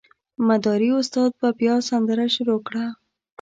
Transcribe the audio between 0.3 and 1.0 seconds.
مداري